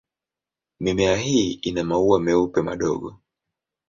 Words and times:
Mimea 0.79 1.17
hii 1.17 1.51
ina 1.53 1.83
maua 1.83 2.19
meupe 2.19 2.61
madogo. 2.61 3.15